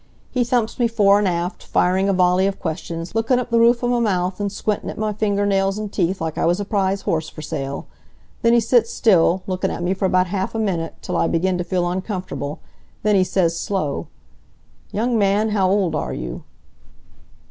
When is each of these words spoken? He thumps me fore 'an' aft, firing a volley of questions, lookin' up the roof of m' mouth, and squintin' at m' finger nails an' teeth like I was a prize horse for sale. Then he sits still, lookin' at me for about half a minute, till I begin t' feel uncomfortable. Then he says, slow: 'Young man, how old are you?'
He 0.31 0.43
thumps 0.43 0.79
me 0.79 0.87
fore 0.87 1.19
'an' 1.19 1.27
aft, 1.27 1.61
firing 1.61 2.09
a 2.09 2.13
volley 2.13 2.47
of 2.47 2.59
questions, 2.59 3.13
lookin' 3.13 3.37
up 3.37 3.51
the 3.51 3.59
roof 3.59 3.83
of 3.83 3.91
m' 3.91 4.01
mouth, 4.01 4.39
and 4.39 4.51
squintin' 4.51 4.89
at 4.89 4.97
m' 4.97 5.13
finger 5.13 5.45
nails 5.45 5.77
an' 5.77 5.89
teeth 5.89 6.19
like 6.19 6.39
I 6.39 6.45
was 6.47 6.59
a 6.59 6.65
prize 6.65 7.01
horse 7.03 7.29
for 7.29 7.43
sale. 7.43 7.85
Then 8.41 8.53
he 8.53 8.59
sits 8.61 8.91
still, 8.91 9.43
lookin' 9.45 9.69
at 9.69 9.83
me 9.83 9.93
for 9.93 10.05
about 10.05 10.25
half 10.25 10.55
a 10.55 10.59
minute, 10.59 10.95
till 11.03 11.17
I 11.17 11.27
begin 11.27 11.59
t' 11.59 11.63
feel 11.63 11.87
uncomfortable. 11.87 12.57
Then 13.03 13.13
he 13.15 13.23
says, 13.23 13.59
slow: 13.59 14.07
'Young 14.91 15.19
man, 15.19 15.49
how 15.49 15.69
old 15.69 15.93
are 15.93 16.13
you?' 16.15 16.45